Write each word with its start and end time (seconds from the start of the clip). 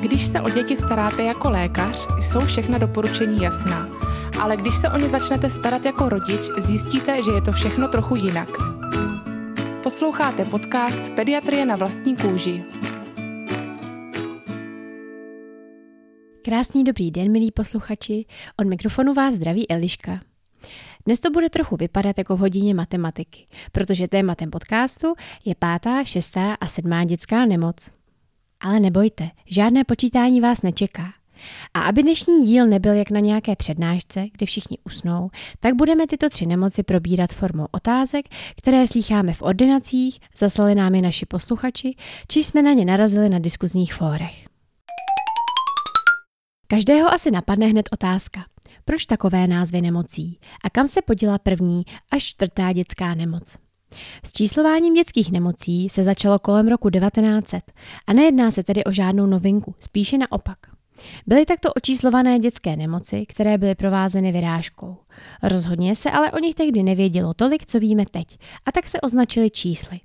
Když 0.00 0.26
se 0.26 0.40
o 0.40 0.50
děti 0.50 0.76
staráte 0.76 1.22
jako 1.22 1.50
lékař, 1.50 2.08
jsou 2.20 2.40
všechna 2.40 2.78
doporučení 2.78 3.42
jasná. 3.42 3.88
Ale 4.40 4.56
když 4.56 4.74
se 4.74 4.88
o 4.88 4.98
ně 4.98 5.08
začnete 5.08 5.50
starat 5.50 5.84
jako 5.84 6.08
rodič, 6.08 6.50
zjistíte, 6.58 7.22
že 7.22 7.30
je 7.30 7.42
to 7.42 7.52
všechno 7.52 7.88
trochu 7.88 8.16
jinak. 8.16 8.48
Posloucháte 9.82 10.44
podcast 10.44 11.08
Pediatrie 11.16 11.66
na 11.66 11.76
vlastní 11.76 12.16
kůži. 12.16 12.64
Krásný 16.44 16.84
dobrý 16.84 17.10
den, 17.10 17.32
milí 17.32 17.52
posluchači. 17.52 18.24
Od 18.56 18.66
mikrofonu 18.66 19.14
vás 19.14 19.34
zdraví 19.34 19.70
Eliška. 19.70 20.20
Dnes 21.06 21.20
to 21.20 21.30
bude 21.30 21.50
trochu 21.50 21.76
vypadat 21.76 22.18
jako 22.18 22.36
v 22.36 22.40
hodině 22.40 22.74
matematiky, 22.74 23.46
protože 23.72 24.08
tématem 24.08 24.50
podcastu 24.50 25.14
je 25.44 25.54
pátá, 25.54 26.04
šestá 26.04 26.54
a 26.54 26.66
sedmá 26.66 27.04
dětská 27.04 27.46
nemoc. 27.46 28.01
Ale 28.62 28.80
nebojte, 28.80 29.30
žádné 29.46 29.84
počítání 29.84 30.40
vás 30.40 30.62
nečeká. 30.62 31.12
A 31.74 31.80
aby 31.80 32.02
dnešní 32.02 32.46
díl 32.46 32.66
nebyl 32.66 32.92
jak 32.92 33.10
na 33.10 33.20
nějaké 33.20 33.56
přednášce, 33.56 34.26
kde 34.32 34.46
všichni 34.46 34.78
usnou, 34.84 35.30
tak 35.60 35.74
budeme 35.74 36.06
tyto 36.06 36.28
tři 36.28 36.46
nemoci 36.46 36.82
probírat 36.82 37.32
formou 37.32 37.66
otázek, 37.70 38.26
které 38.56 38.86
slýcháme 38.86 39.32
v 39.32 39.42
ordinacích, 39.42 40.18
zaslali 40.36 40.74
nám 40.74 40.94
je 40.94 41.02
naši 41.02 41.26
posluchači, 41.26 41.96
či 42.28 42.44
jsme 42.44 42.62
na 42.62 42.72
ně 42.72 42.84
narazili 42.84 43.28
na 43.28 43.38
diskuzních 43.38 43.94
fórech. 43.94 44.46
Každého 46.66 47.08
asi 47.12 47.30
napadne 47.30 47.66
hned 47.66 47.88
otázka. 47.92 48.44
Proč 48.84 49.06
takové 49.06 49.46
názvy 49.46 49.80
nemocí? 49.80 50.38
A 50.64 50.70
kam 50.70 50.88
se 50.88 51.02
poděla 51.02 51.38
první 51.38 51.82
až 52.10 52.24
čtvrtá 52.24 52.72
dětská 52.72 53.14
nemoc? 53.14 53.58
S 54.24 54.32
číslováním 54.32 54.94
dětských 54.94 55.32
nemocí 55.32 55.88
se 55.88 56.04
začalo 56.04 56.38
kolem 56.38 56.68
roku 56.68 56.90
1900 56.90 57.72
a 58.06 58.12
nejedná 58.12 58.50
se 58.50 58.62
tedy 58.62 58.84
o 58.84 58.92
žádnou 58.92 59.26
novinku, 59.26 59.74
spíše 59.80 60.18
naopak. 60.18 60.58
Byly 61.26 61.46
takto 61.46 61.72
očíslované 61.72 62.38
dětské 62.38 62.76
nemoci, 62.76 63.26
které 63.26 63.58
byly 63.58 63.74
provázeny 63.74 64.32
vyrážkou. 64.32 64.96
Rozhodně 65.42 65.96
se 65.96 66.10
ale 66.10 66.32
o 66.32 66.38
nich 66.38 66.54
tehdy 66.54 66.82
nevědělo 66.82 67.34
tolik, 67.34 67.66
co 67.66 67.80
víme 67.80 68.04
teď, 68.10 68.38
a 68.66 68.72
tak 68.72 68.88
se 68.88 69.00
označili 69.00 69.50
čísly. 69.50 70.00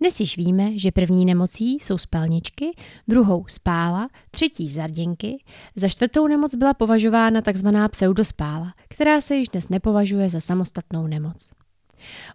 Dnes 0.00 0.20
již 0.20 0.36
víme, 0.36 0.78
že 0.78 0.92
první 0.92 1.24
nemocí 1.24 1.74
jsou 1.74 1.98
spalničky, 1.98 2.70
druhou 3.08 3.44
spála, 3.48 4.08
třetí 4.30 4.68
zarděnky, 4.68 5.44
za 5.76 5.88
čtvrtou 5.88 6.26
nemoc 6.26 6.54
byla 6.54 6.74
považována 6.74 7.40
tzv. 7.40 7.68
pseudospála, 7.90 8.74
která 8.88 9.20
se 9.20 9.36
již 9.36 9.48
dnes 9.48 9.68
nepovažuje 9.68 10.30
za 10.30 10.40
samostatnou 10.40 11.06
nemoc. 11.06 11.50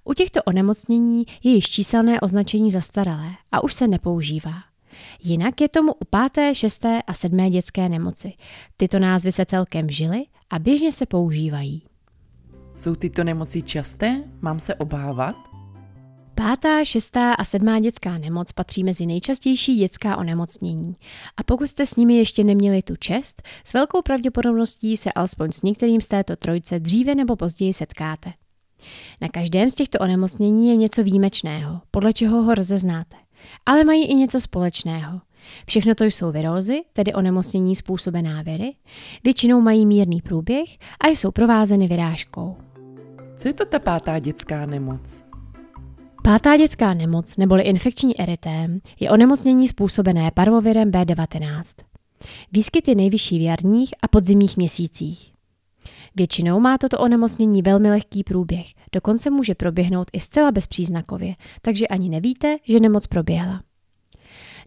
U 0.03 0.13
těchto 0.13 0.43
onemocnění 0.43 1.25
je 1.43 1.51
již 1.51 1.69
číselné 1.69 2.21
označení 2.21 2.71
zastaralé 2.71 3.31
a 3.51 3.63
už 3.63 3.73
se 3.73 3.87
nepoužívá. 3.87 4.53
Jinak 5.23 5.61
je 5.61 5.69
tomu 5.69 5.93
u 5.93 6.05
páté, 6.09 6.55
šesté 6.55 7.01
a 7.07 7.13
sedmé 7.13 7.49
dětské 7.49 7.89
nemoci. 7.89 8.33
Tyto 8.77 8.99
názvy 8.99 9.31
se 9.31 9.45
celkem 9.45 9.89
žily 9.89 10.25
a 10.49 10.59
běžně 10.59 10.91
se 10.91 11.05
používají. 11.05 11.83
Jsou 12.75 12.95
tyto 12.95 13.23
nemoci 13.23 13.61
časté? 13.61 14.23
Mám 14.41 14.59
se 14.59 14.75
obávat? 14.75 15.35
Pátá, 16.35 16.85
šestá 16.85 17.33
a 17.33 17.43
sedmá 17.43 17.79
dětská 17.79 18.17
nemoc 18.17 18.51
patří 18.51 18.83
mezi 18.83 19.05
nejčastější 19.05 19.75
dětská 19.75 20.17
onemocnění. 20.17 20.95
A 21.37 21.43
pokud 21.43 21.67
jste 21.67 21.85
s 21.85 21.95
nimi 21.95 22.17
ještě 22.17 22.43
neměli 22.43 22.81
tu 22.81 22.95
čest, 22.95 23.41
s 23.63 23.73
velkou 23.73 24.01
pravděpodobností 24.01 24.97
se 24.97 25.11
alespoň 25.11 25.51
s 25.51 25.61
některým 25.61 26.01
z 26.01 26.07
této 26.07 26.35
trojce 26.35 26.79
dříve 26.79 27.15
nebo 27.15 27.35
později 27.35 27.73
setkáte. 27.73 28.33
Na 29.21 29.27
každém 29.27 29.69
z 29.69 29.75
těchto 29.75 29.99
onemocnění 29.99 30.69
je 30.69 30.75
něco 30.75 31.03
výjimečného, 31.03 31.81
podle 31.91 32.13
čeho 32.13 32.43
ho 32.43 32.55
rozeznáte. 32.55 33.15
Ale 33.65 33.83
mají 33.83 34.05
i 34.05 34.15
něco 34.15 34.41
společného. 34.41 35.21
Všechno 35.65 35.95
to 35.95 36.03
jsou 36.03 36.31
virózy, 36.31 36.81
tedy 36.93 37.13
onemocnění 37.13 37.75
způsobená 37.75 38.41
viry, 38.41 38.73
většinou 39.23 39.61
mají 39.61 39.85
mírný 39.85 40.21
průběh 40.21 40.77
a 40.99 41.07
jsou 41.07 41.31
provázeny 41.31 41.87
vyrážkou. 41.87 42.57
Co 43.37 43.47
je 43.47 43.53
to 43.53 43.65
ta 43.65 43.79
pátá 43.79 44.19
dětská 44.19 44.65
nemoc? 44.65 45.23
Pátá 46.23 46.57
dětská 46.57 46.93
nemoc 46.93 47.37
neboli 47.37 47.63
infekční 47.63 48.19
erytém 48.19 48.79
je 48.99 49.11
onemocnění 49.11 49.67
způsobené 49.67 50.31
parvovirem 50.31 50.91
B19. 50.91 51.63
Výskyt 52.51 52.87
je 52.87 52.95
nejvyšší 52.95 53.39
v 53.39 53.41
jarních 53.41 53.93
a 54.01 54.07
podzimních 54.07 54.57
měsících. 54.57 55.33
Většinou 56.19 56.59
má 56.59 56.77
toto 56.77 56.97
onemocnění 56.99 57.61
velmi 57.61 57.89
lehký 57.89 58.23
průběh, 58.23 58.67
dokonce 58.91 59.29
může 59.29 59.55
proběhnout 59.55 60.07
i 60.13 60.19
zcela 60.19 60.51
bezpříznakově, 60.51 61.35
takže 61.61 61.87
ani 61.87 62.09
nevíte, 62.09 62.57
že 62.63 62.79
nemoc 62.79 63.07
proběhla. 63.07 63.61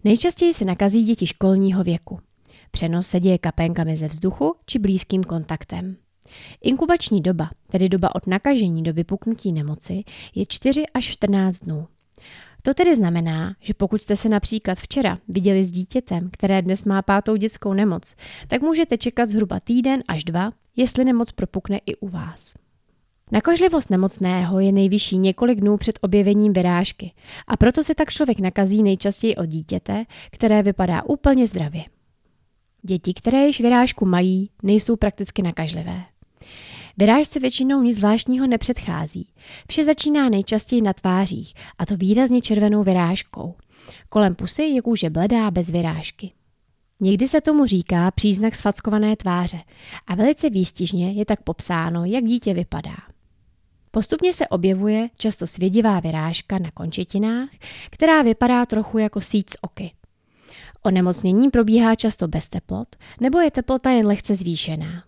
Nejčastěji 0.03 0.53
se 0.53 0.65
nakazí 0.65 1.03
děti 1.03 1.27
školního 1.27 1.83
věku. 1.83 2.19
Přenos 2.71 3.07
se 3.07 3.19
děje 3.19 3.37
kapénkami 3.37 3.97
ze 3.97 4.07
vzduchu 4.07 4.55
či 4.65 4.79
blízkým 4.79 5.23
kontaktem. 5.23 5.95
Inkubační 6.61 7.21
doba, 7.21 7.49
tedy 7.71 7.89
doba 7.89 8.15
od 8.15 8.27
nakažení 8.27 8.83
do 8.83 8.93
vypuknutí 8.93 9.51
nemoci, 9.51 10.03
je 10.35 10.45
4 10.45 10.83
až 10.93 11.05
14 11.05 11.59
dnů. 11.59 11.87
To 12.65 12.73
tedy 12.73 12.95
znamená, 12.95 13.55
že 13.59 13.73
pokud 13.73 14.01
jste 14.01 14.15
se 14.15 14.29
například 14.29 14.79
včera 14.79 15.17
viděli 15.27 15.65
s 15.65 15.71
dítětem, 15.71 16.29
které 16.31 16.61
dnes 16.61 16.85
má 16.85 17.01
pátou 17.01 17.35
dětskou 17.35 17.73
nemoc, 17.73 18.15
tak 18.47 18.61
můžete 18.61 18.97
čekat 18.97 19.25
zhruba 19.25 19.59
týden 19.59 20.03
až 20.07 20.23
dva, 20.23 20.51
jestli 20.75 21.05
nemoc 21.05 21.31
propukne 21.31 21.77
i 21.85 21.95
u 21.95 22.07
vás. 22.07 22.53
Nakažlivost 23.31 23.89
nemocného 23.89 24.59
je 24.59 24.71
nejvyšší 24.71 25.17
několik 25.17 25.59
dnů 25.59 25.77
před 25.77 25.99
objevením 26.01 26.53
vyrážky 26.53 27.13
a 27.47 27.57
proto 27.57 27.83
se 27.83 27.95
tak 27.95 28.09
člověk 28.09 28.39
nakazí 28.39 28.83
nejčastěji 28.83 29.35
od 29.35 29.45
dítěte, 29.45 30.05
které 30.31 30.63
vypadá 30.63 31.03
úplně 31.03 31.47
zdravě. 31.47 31.83
Děti, 32.81 33.13
které 33.13 33.47
již 33.47 33.61
vyrážku 33.61 34.05
mají, 34.05 34.49
nejsou 34.63 34.95
prakticky 34.95 35.41
nakažlivé. 35.41 36.03
Vyrážce 36.97 37.39
většinou 37.39 37.81
nic 37.81 37.97
zvláštního 37.97 38.47
nepředchází. 38.47 39.27
Vše 39.69 39.83
začíná 39.83 40.29
nejčastěji 40.29 40.81
na 40.81 40.93
tvářích, 40.93 41.53
a 41.77 41.85
to 41.85 41.97
výrazně 41.97 42.41
červenou 42.41 42.83
vyrážkou. 42.83 43.55
Kolem 44.09 44.35
pusy 44.35 44.63
je 44.63 44.81
kůže 44.81 45.09
bledá 45.09 45.51
bez 45.51 45.69
vyrážky. 45.69 46.31
Někdy 46.99 47.27
se 47.27 47.41
tomu 47.41 47.65
říká 47.65 48.11
příznak 48.11 48.55
sfackované 48.55 49.15
tváře 49.15 49.59
a 50.07 50.15
velice 50.15 50.49
výstižně 50.49 51.11
je 51.11 51.25
tak 51.25 51.41
popsáno, 51.41 52.05
jak 52.05 52.23
dítě 52.23 52.53
vypadá. 52.53 52.95
Postupně 53.91 54.33
se 54.33 54.47
objevuje 54.47 55.09
často 55.17 55.47
svědivá 55.47 55.99
vyrážka 55.99 56.59
na 56.59 56.71
končetinách, 56.71 57.49
která 57.89 58.21
vypadá 58.21 58.65
trochu 58.65 58.97
jako 58.97 59.21
síť 59.21 59.49
z 59.49 59.55
oky. 59.61 59.91
Onemocnění 60.83 61.49
probíhá 61.49 61.95
často 61.95 62.27
bez 62.27 62.49
teplot, 62.49 62.95
nebo 63.19 63.39
je 63.39 63.51
teplota 63.51 63.89
jen 63.89 64.07
lehce 64.07 64.35
zvýšená. 64.35 65.03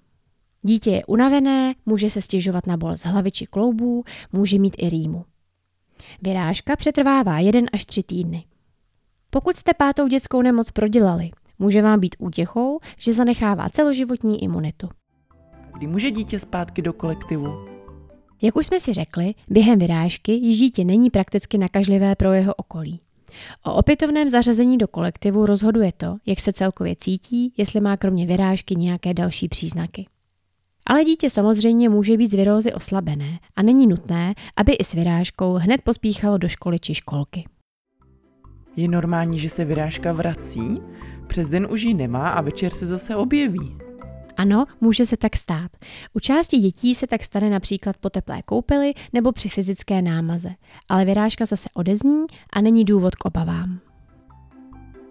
Dítě 0.65 0.91
je 0.91 1.05
unavené, 1.05 1.75
může 1.85 2.09
se 2.09 2.21
stěžovat 2.21 2.67
na 2.67 2.77
bolest 2.77 3.05
hlavy 3.05 3.31
či 3.31 3.45
kloubů, 3.45 4.03
může 4.31 4.59
mít 4.59 4.75
i 4.77 4.89
rýmu. 4.89 5.25
Vyrážka 6.21 6.75
přetrvává 6.75 7.39
1 7.39 7.61
až 7.73 7.85
3 7.85 8.03
týdny. 8.03 8.45
Pokud 9.29 9.55
jste 9.55 9.73
pátou 9.73 10.07
dětskou 10.07 10.41
nemoc 10.41 10.71
prodělali, 10.71 11.29
může 11.59 11.81
vám 11.81 11.99
být 11.99 12.15
útěchou, 12.19 12.79
že 12.99 13.13
zanechává 13.13 13.69
celoživotní 13.69 14.43
imunitu. 14.43 14.89
Kdy 15.77 15.87
může 15.87 16.11
dítě 16.11 16.39
zpátky 16.39 16.81
do 16.81 16.93
kolektivu? 16.93 17.65
Jak 18.41 18.55
už 18.55 18.65
jsme 18.65 18.79
si 18.79 18.93
řekli, 18.93 19.33
během 19.49 19.79
vyrážky 19.79 20.31
již 20.31 20.59
dítě 20.59 20.85
není 20.85 21.09
prakticky 21.09 21.57
nakažlivé 21.57 22.15
pro 22.15 22.33
jeho 22.33 22.53
okolí. 22.53 23.01
O 23.63 23.73
opětovném 23.73 24.29
zařazení 24.29 24.77
do 24.77 24.87
kolektivu 24.87 25.45
rozhoduje 25.45 25.91
to, 25.97 26.17
jak 26.25 26.39
se 26.39 26.53
celkově 26.53 26.95
cítí, 26.95 27.53
jestli 27.57 27.81
má 27.81 27.97
kromě 27.97 28.25
vyrážky 28.27 28.75
nějaké 28.75 29.13
další 29.13 29.47
příznaky. 29.47 30.05
Ale 30.87 31.05
dítě 31.05 31.29
samozřejmě 31.29 31.89
může 31.89 32.17
být 32.17 32.31
z 32.31 32.33
virózy 32.33 32.73
oslabené 32.73 33.39
a 33.55 33.61
není 33.61 33.87
nutné, 33.87 34.33
aby 34.57 34.73
i 34.73 34.83
s 34.83 34.93
vyrážkou 34.93 35.53
hned 35.53 35.81
pospíchalo 35.81 36.37
do 36.37 36.47
školy 36.47 36.79
či 36.79 36.93
školky. 36.93 37.45
Je 38.75 38.87
normální, 38.87 39.39
že 39.39 39.49
se 39.49 39.65
vyrážka 39.65 40.13
vrací? 40.13 40.77
Přes 41.27 41.49
den 41.49 41.67
už 41.71 41.81
ji 41.81 41.93
nemá 41.93 42.29
a 42.29 42.41
večer 42.41 42.71
se 42.71 42.85
zase 42.85 43.15
objeví. 43.15 43.77
Ano, 44.37 44.65
může 44.81 45.05
se 45.05 45.17
tak 45.17 45.35
stát. 45.35 45.71
U 46.13 46.19
části 46.19 46.57
dětí 46.57 46.95
se 46.95 47.07
tak 47.07 47.23
stane 47.23 47.49
například 47.49 47.97
po 47.97 48.09
teplé 48.09 48.41
koupeli 48.41 48.93
nebo 49.13 49.31
při 49.31 49.49
fyzické 49.49 50.01
námaze, 50.01 50.49
ale 50.89 51.05
vyrážka 51.05 51.45
zase 51.45 51.69
odezní 51.75 52.25
a 52.53 52.61
není 52.61 52.85
důvod 52.85 53.15
k 53.15 53.25
obavám. 53.25 53.79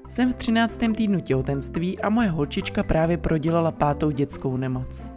Jsem 0.09 0.33
v 0.33 0.37
13. 0.37 0.79
týdnu 0.97 1.21
těhotenství 1.21 1.99
a 1.99 2.09
moje 2.09 2.29
holčička 2.29 2.83
právě 2.83 3.19
prodělala 3.19 3.73
pátou 3.73 4.11
dětskou 4.11 4.57
nemoc. 4.57 5.11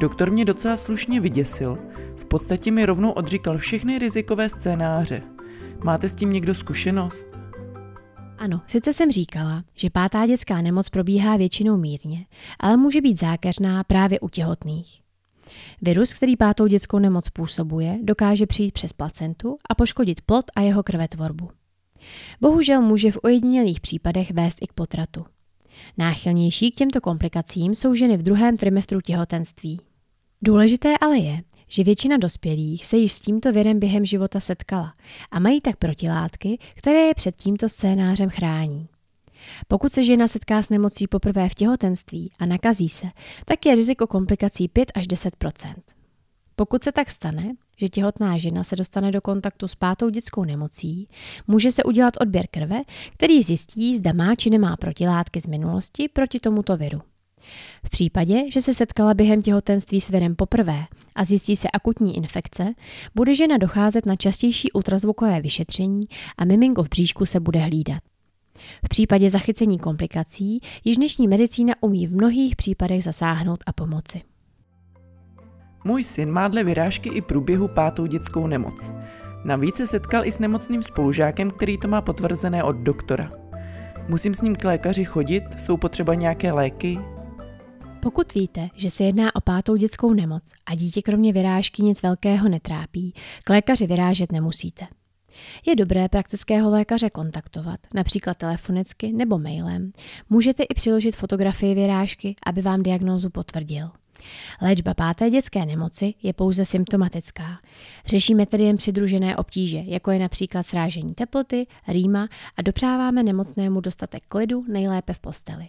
Doktor 0.00 0.30
mě 0.30 0.44
docela 0.44 0.76
slušně 0.76 1.20
vyděsil. 1.20 1.78
V 2.16 2.24
podstatě 2.24 2.70
mi 2.70 2.86
rovnou 2.86 3.10
odříkal 3.10 3.58
všechny 3.58 3.98
rizikové 3.98 4.48
scénáře. 4.48 5.22
Máte 5.84 6.08
s 6.08 6.14
tím 6.14 6.32
někdo 6.32 6.54
zkušenost? 6.54 7.26
Ano, 8.38 8.60
sice 8.66 8.92
jsem 8.92 9.12
říkala, 9.12 9.64
že 9.74 9.90
pátá 9.90 10.26
dětská 10.26 10.62
nemoc 10.62 10.88
probíhá 10.88 11.36
většinou 11.36 11.76
mírně, 11.76 12.26
ale 12.60 12.76
může 12.76 13.00
být 13.00 13.20
zákeřná 13.20 13.84
právě 13.84 14.20
u 14.20 14.28
těhotných. 14.28 15.00
Virus, 15.82 16.14
který 16.14 16.36
pátou 16.36 16.66
dětskou 16.66 16.98
nemoc 16.98 17.30
působuje, 17.30 17.98
dokáže 18.02 18.46
přijít 18.46 18.72
přes 18.72 18.92
placentu 18.92 19.56
a 19.70 19.74
poškodit 19.74 20.20
plod 20.20 20.44
a 20.56 20.60
jeho 20.60 20.82
krvetvorbu. 20.82 21.50
Bohužel 22.40 22.82
může 22.82 23.12
v 23.12 23.18
ojedinělých 23.22 23.80
případech 23.80 24.30
vést 24.30 24.58
i 24.60 24.66
k 24.66 24.72
potratu. 24.72 25.24
Náchylnější 25.98 26.70
k 26.70 26.74
těmto 26.74 27.00
komplikacím 27.00 27.74
jsou 27.74 27.94
ženy 27.94 28.16
v 28.16 28.22
druhém 28.22 28.56
trimestru 28.56 29.00
těhotenství. 29.00 29.80
Důležité 30.42 30.94
ale 31.00 31.18
je, 31.18 31.42
že 31.68 31.84
většina 31.84 32.16
dospělých 32.16 32.86
se 32.86 32.96
již 32.96 33.12
s 33.12 33.20
tímto 33.20 33.52
virem 33.52 33.80
během 33.80 34.04
života 34.04 34.40
setkala 34.40 34.94
a 35.30 35.38
mají 35.38 35.60
tak 35.60 35.76
protilátky, 35.76 36.58
které 36.74 37.00
je 37.00 37.14
před 37.14 37.36
tímto 37.36 37.68
scénářem 37.68 38.30
chrání. 38.30 38.88
Pokud 39.68 39.92
se 39.92 40.04
žena 40.04 40.28
setká 40.28 40.62
s 40.62 40.68
nemocí 40.68 41.06
poprvé 41.06 41.48
v 41.48 41.54
těhotenství 41.54 42.32
a 42.38 42.46
nakazí 42.46 42.88
se, 42.88 43.06
tak 43.44 43.66
je 43.66 43.74
riziko 43.74 44.06
komplikací 44.06 44.68
5 44.68 44.92
až 44.94 45.06
10 45.06 45.34
Pokud 46.56 46.84
se 46.84 46.92
tak 46.92 47.10
stane, 47.10 47.54
že 47.76 47.88
těhotná 47.88 48.38
žena 48.38 48.64
se 48.64 48.76
dostane 48.76 49.10
do 49.10 49.20
kontaktu 49.20 49.68
s 49.68 49.74
pátou 49.74 50.08
dětskou 50.08 50.44
nemocí, 50.44 51.08
může 51.46 51.72
se 51.72 51.82
udělat 51.82 52.14
odběr 52.20 52.46
krve, 52.50 52.82
který 53.12 53.42
zjistí, 53.42 53.96
zda 53.96 54.12
má 54.12 54.34
či 54.34 54.50
nemá 54.50 54.76
protilátky 54.76 55.40
z 55.40 55.46
minulosti 55.46 56.08
proti 56.08 56.40
tomuto 56.40 56.76
viru. 56.76 57.00
V 57.84 57.90
případě, 57.90 58.50
že 58.50 58.62
se 58.62 58.74
setkala 58.74 59.14
během 59.14 59.42
těhotenství 59.42 60.00
s 60.00 60.08
virem 60.08 60.36
poprvé 60.36 60.84
a 61.14 61.24
zjistí 61.24 61.56
se 61.56 61.68
akutní 61.70 62.16
infekce, 62.16 62.74
bude 63.14 63.34
žena 63.34 63.56
docházet 63.56 64.06
na 64.06 64.16
častější 64.16 64.72
ultrazvukové 64.72 65.40
vyšetření 65.40 66.00
a 66.38 66.44
miminko 66.44 66.82
v 66.82 66.88
bříšku 66.88 67.26
se 67.26 67.40
bude 67.40 67.58
hlídat. 67.58 68.02
V 68.84 68.88
případě 68.88 69.30
zachycení 69.30 69.78
komplikací 69.78 70.60
již 70.84 70.96
dnešní 70.96 71.28
medicína 71.28 71.74
umí 71.80 72.06
v 72.06 72.16
mnohých 72.16 72.56
případech 72.56 73.04
zasáhnout 73.04 73.64
a 73.66 73.72
pomoci. 73.72 74.22
Můj 75.84 76.04
syn 76.04 76.30
má 76.30 76.48
dle 76.48 76.64
vyrážky 76.64 77.08
i 77.08 77.20
průběhu 77.20 77.68
pátou 77.68 78.06
dětskou 78.06 78.46
nemoc. 78.46 78.92
Navíc 79.44 79.76
se 79.76 79.86
setkal 79.86 80.24
i 80.24 80.32
s 80.32 80.38
nemocným 80.38 80.82
spolužákem, 80.82 81.50
který 81.50 81.78
to 81.78 81.88
má 81.88 82.00
potvrzené 82.00 82.62
od 82.62 82.76
doktora. 82.76 83.32
Musím 84.08 84.34
s 84.34 84.42
ním 84.42 84.56
k 84.56 84.64
lékaři 84.64 85.04
chodit, 85.04 85.42
jsou 85.58 85.76
potřeba 85.76 86.14
nějaké 86.14 86.52
léky, 86.52 86.98
pokud 88.04 88.34
víte, 88.34 88.68
že 88.76 88.90
se 88.90 89.04
jedná 89.04 89.34
o 89.34 89.40
pátou 89.40 89.76
dětskou 89.76 90.12
nemoc 90.12 90.52
a 90.66 90.74
dítě 90.74 91.02
kromě 91.02 91.32
vyrážky 91.32 91.82
nic 91.82 92.02
velkého 92.02 92.48
netrápí, 92.48 93.14
k 93.44 93.50
lékaři 93.50 93.86
vyrážet 93.86 94.32
nemusíte. 94.32 94.86
Je 95.66 95.76
dobré 95.76 96.08
praktického 96.08 96.70
lékaře 96.70 97.10
kontaktovat, 97.10 97.80
například 97.94 98.36
telefonicky 98.36 99.12
nebo 99.12 99.38
mailem. 99.38 99.92
Můžete 100.30 100.62
i 100.62 100.74
přiložit 100.74 101.16
fotografii 101.16 101.74
vyrážky, 101.74 102.36
aby 102.46 102.62
vám 102.62 102.82
diagnózu 102.82 103.30
potvrdil. 103.30 103.90
Léčba 104.62 104.94
páté 104.94 105.30
dětské 105.30 105.66
nemoci 105.66 106.14
je 106.22 106.32
pouze 106.32 106.64
symptomatická. 106.64 107.58
Řešíme 108.06 108.46
tedy 108.46 108.64
jen 108.64 108.76
přidružené 108.76 109.36
obtíže, 109.36 109.82
jako 109.84 110.10
je 110.10 110.18
například 110.18 110.66
srážení 110.66 111.14
teploty, 111.14 111.66
rýma 111.88 112.28
a 112.56 112.62
dopřáváme 112.62 113.22
nemocnému 113.22 113.80
dostatek 113.80 114.22
klidu, 114.28 114.64
nejlépe 114.68 115.14
v 115.14 115.18
posteli. 115.18 115.68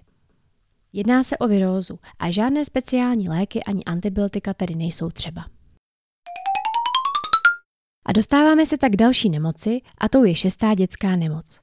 Jedná 0.93 1.23
se 1.23 1.37
o 1.37 1.47
virózu 1.47 1.99
a 2.19 2.31
žádné 2.31 2.65
speciální 2.65 3.29
léky 3.29 3.63
ani 3.63 3.83
antibiotika 3.83 4.53
tedy 4.53 4.75
nejsou 4.75 5.09
třeba. 5.09 5.45
A 8.05 8.11
dostáváme 8.11 8.65
se 8.65 8.77
tak 8.77 8.91
k 8.91 8.95
další 8.95 9.29
nemoci 9.29 9.81
a 9.97 10.09
tou 10.09 10.23
je 10.23 10.35
šestá 10.35 10.73
dětská 10.73 11.15
nemoc. 11.15 11.59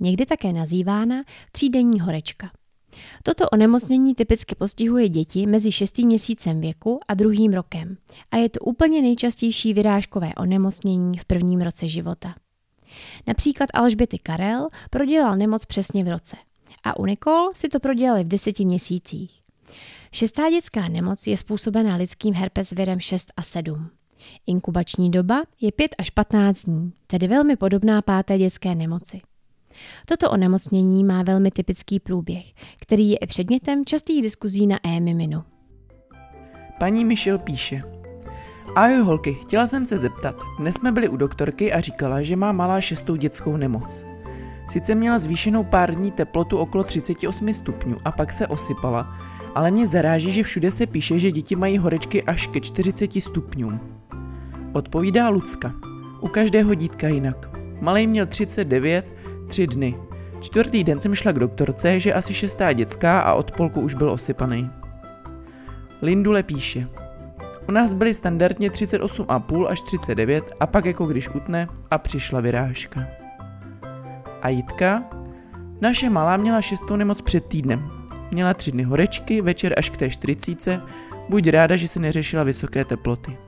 Někdy 0.00 0.26
také 0.26 0.52
nazývána 0.52 1.16
třídenní 1.52 2.00
horečka. 2.00 2.50
Toto 3.22 3.48
onemocnění 3.48 4.14
typicky 4.14 4.54
postihuje 4.54 5.08
děti 5.08 5.46
mezi 5.46 5.72
šestým 5.72 6.06
měsícem 6.06 6.60
věku 6.60 7.00
a 7.08 7.14
druhým 7.14 7.52
rokem 7.52 7.96
a 8.30 8.36
je 8.36 8.48
to 8.48 8.60
úplně 8.60 9.02
nejčastější 9.02 9.74
vyrážkové 9.74 10.34
onemocnění 10.36 11.18
v 11.18 11.24
prvním 11.24 11.60
roce 11.60 11.88
života. 11.88 12.34
Například 13.26 13.70
Alžběty 13.74 14.18
Karel 14.18 14.68
prodělal 14.90 15.36
nemoc 15.36 15.64
přesně 15.64 16.04
v 16.04 16.08
roce 16.08 16.36
a 16.84 16.98
u 16.98 17.06
Nicole 17.06 17.50
si 17.54 17.68
to 17.68 17.80
prodělali 17.80 18.24
v 18.24 18.28
deseti 18.28 18.64
měsících. 18.64 19.40
Šestá 20.12 20.50
dětská 20.50 20.88
nemoc 20.88 21.26
je 21.26 21.36
způsobena 21.36 21.96
lidským 21.96 22.34
herpes 22.34 22.70
virem 22.70 23.00
6 23.00 23.32
a 23.36 23.42
7. 23.42 23.90
Inkubační 24.46 25.10
doba 25.10 25.42
je 25.60 25.72
5 25.72 25.94
až 25.98 26.10
15 26.10 26.64
dní, 26.64 26.92
tedy 27.06 27.28
velmi 27.28 27.56
podobná 27.56 28.02
páté 28.02 28.38
dětské 28.38 28.74
nemoci. 28.74 29.20
Toto 30.06 30.30
onemocnění 30.30 31.04
má 31.04 31.22
velmi 31.22 31.50
typický 31.50 32.00
průběh, 32.00 32.44
který 32.80 33.10
je 33.10 33.16
i 33.16 33.26
předmětem 33.26 33.84
častých 33.84 34.22
diskuzí 34.22 34.66
na 34.66 34.76
e-miminu. 34.86 35.42
Paní 36.78 37.04
Michelle 37.04 37.38
píše. 37.38 37.82
Ahoj 38.74 39.00
holky, 39.00 39.34
chtěla 39.34 39.66
jsem 39.66 39.86
se 39.86 39.98
zeptat. 39.98 40.36
Dnes 40.58 40.74
jsme 40.74 40.92
byli 40.92 41.08
u 41.08 41.16
doktorky 41.16 41.72
a 41.72 41.80
říkala, 41.80 42.22
že 42.22 42.36
má 42.36 42.52
malá 42.52 42.80
šestou 42.80 43.16
dětskou 43.16 43.56
nemoc. 43.56 44.04
Sice 44.68 44.94
měla 44.94 45.18
zvýšenou 45.18 45.64
pár 45.64 45.94
dní 45.94 46.10
teplotu 46.10 46.58
okolo 46.58 46.84
38 46.84 47.54
stupňů 47.54 47.96
a 48.04 48.12
pak 48.12 48.32
se 48.32 48.46
osypala, 48.46 49.16
ale 49.54 49.70
mě 49.70 49.86
zaráží, 49.86 50.32
že 50.32 50.42
všude 50.42 50.70
se 50.70 50.86
píše, 50.86 51.18
že 51.18 51.32
děti 51.32 51.56
mají 51.56 51.78
horečky 51.78 52.22
až 52.22 52.46
ke 52.46 52.60
40 52.60 53.22
stupňům. 53.22 53.80
Odpovídá 54.72 55.28
Lucka. 55.28 55.74
U 56.20 56.28
každého 56.28 56.74
dítka 56.74 57.08
jinak. 57.08 57.50
Malej 57.80 58.06
měl 58.06 58.26
39, 58.26 59.14
tři 59.48 59.66
dny. 59.66 59.94
Čtvrtý 60.40 60.84
den 60.84 61.00
jsem 61.00 61.14
šla 61.14 61.32
k 61.32 61.38
doktorce, 61.38 62.00
že 62.00 62.14
asi 62.14 62.34
šestá 62.34 62.72
dětská 62.72 63.20
a 63.20 63.34
od 63.34 63.52
polku 63.52 63.80
už 63.80 63.94
byl 63.94 64.10
osypaný. 64.10 64.70
Lindule 66.02 66.42
píše. 66.42 66.88
U 67.68 67.72
nás 67.72 67.94
byly 67.94 68.14
standardně 68.14 68.70
38,5 68.70 69.66
až 69.66 69.82
39 69.82 70.52
a 70.60 70.66
pak 70.66 70.84
jako 70.84 71.06
když 71.06 71.28
utne 71.28 71.68
a 71.90 71.98
přišla 71.98 72.40
vyrážka. 72.40 73.06
A 74.42 74.48
Jitka? 74.48 75.10
Naše 75.80 76.10
malá 76.10 76.36
měla 76.36 76.60
šestou 76.60 76.96
nemoc 76.96 77.22
před 77.22 77.46
týdnem. 77.46 77.90
Měla 78.30 78.54
tři 78.54 78.72
dny 78.72 78.82
horečky, 78.82 79.40
večer 79.40 79.74
až 79.78 79.90
k 79.90 79.96
té 79.96 80.10
40. 80.10 80.80
Buď 81.28 81.48
ráda, 81.48 81.76
že 81.76 81.88
se 81.88 82.00
neřešila 82.00 82.44
vysoké 82.44 82.84
teploty. 82.84 83.38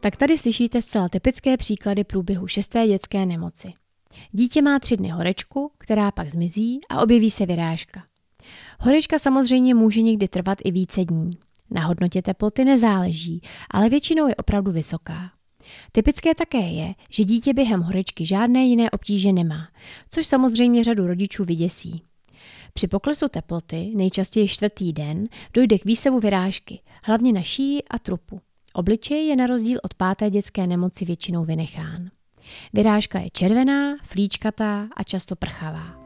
Tak 0.00 0.16
tady 0.16 0.38
slyšíte 0.38 0.82
zcela 0.82 1.08
typické 1.08 1.56
příklady 1.56 2.04
průběhu 2.04 2.46
šesté 2.46 2.86
dětské 2.86 3.26
nemoci. 3.26 3.72
Dítě 4.32 4.62
má 4.62 4.78
tři 4.78 4.96
dny 4.96 5.08
horečku, 5.08 5.72
která 5.78 6.10
pak 6.10 6.30
zmizí 6.30 6.80
a 6.90 7.02
objeví 7.02 7.30
se 7.30 7.46
vyrážka. 7.46 8.04
Horečka 8.80 9.18
samozřejmě 9.18 9.74
může 9.74 10.02
někdy 10.02 10.28
trvat 10.28 10.58
i 10.64 10.70
více 10.70 11.04
dní. 11.04 11.30
Na 11.70 11.86
hodnotě 11.86 12.22
teploty 12.22 12.64
nezáleží, 12.64 13.40
ale 13.70 13.88
většinou 13.88 14.28
je 14.28 14.36
opravdu 14.36 14.72
vysoká. 14.72 15.30
Typické 15.92 16.34
také 16.34 16.60
je, 16.60 16.94
že 17.10 17.24
dítě 17.24 17.54
během 17.54 17.80
horečky 17.80 18.26
žádné 18.26 18.64
jiné 18.64 18.90
obtíže 18.90 19.32
nemá, 19.32 19.68
což 20.10 20.26
samozřejmě 20.26 20.84
řadu 20.84 21.06
rodičů 21.06 21.44
vyděsí. 21.44 22.02
Při 22.72 22.88
poklesu 22.88 23.28
teploty, 23.28 23.92
nejčastěji 23.94 24.48
čtvrtý 24.48 24.92
den, 24.92 25.28
dojde 25.54 25.78
k 25.78 25.84
výsevu 25.84 26.20
vyrážky, 26.20 26.80
hlavně 27.02 27.32
na 27.32 27.42
šíji 27.42 27.82
a 27.90 27.98
trupu. 27.98 28.40
Obličej 28.72 29.26
je 29.26 29.36
na 29.36 29.46
rozdíl 29.46 29.78
od 29.82 29.94
páté 29.94 30.30
dětské 30.30 30.66
nemoci 30.66 31.04
většinou 31.04 31.44
vynechán. 31.44 32.10
Vyrážka 32.72 33.18
je 33.18 33.30
červená, 33.30 33.96
flíčkatá 34.02 34.88
a 34.96 35.02
často 35.02 35.36
prchavá. 35.36 36.04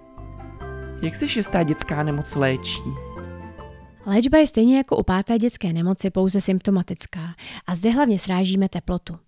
Jak 1.03 1.15
se 1.15 1.29
šestá 1.29 1.63
dětská 1.63 2.03
nemoc 2.03 2.35
léčí? 2.35 2.81
Léčba 4.07 4.39
je 4.39 4.47
stejně 4.47 4.77
jako 4.77 4.97
u 4.97 5.03
páté 5.03 5.39
dětské 5.39 5.73
nemoci 5.73 6.11
pouze 6.11 6.41
symptomatická 6.41 7.35
a 7.67 7.75
zde 7.75 7.91
hlavně 7.91 8.19
srážíme 8.19 8.69
teplotu. 8.69 9.28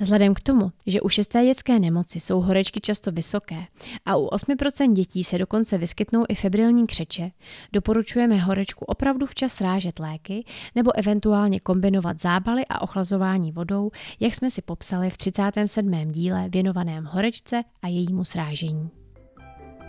Vzhledem 0.00 0.34
k 0.34 0.40
tomu, 0.40 0.72
že 0.86 1.00
u 1.00 1.08
šesté 1.08 1.44
dětské 1.44 1.78
nemoci 1.78 2.20
jsou 2.20 2.40
horečky 2.40 2.80
často 2.80 3.12
vysoké 3.12 3.64
a 4.04 4.16
u 4.16 4.26
8% 4.26 4.92
dětí 4.92 5.24
se 5.24 5.38
dokonce 5.38 5.78
vyskytnou 5.78 6.24
i 6.28 6.34
febrilní 6.34 6.86
křeče, 6.86 7.30
doporučujeme 7.72 8.36
horečku 8.36 8.84
opravdu 8.84 9.26
včas 9.26 9.52
srážet 9.52 9.98
léky 9.98 10.44
nebo 10.74 10.98
eventuálně 10.98 11.60
kombinovat 11.60 12.20
zábaly 12.20 12.62
a 12.68 12.82
ochlazování 12.82 13.52
vodou, 13.52 13.90
jak 14.20 14.34
jsme 14.34 14.50
si 14.50 14.62
popsali 14.62 15.10
v 15.10 15.16
37. 15.16 16.12
díle 16.12 16.48
věnovaném 16.48 17.04
horečce 17.04 17.62
a 17.82 17.88
jejímu 17.88 18.24
srážení. 18.24 18.90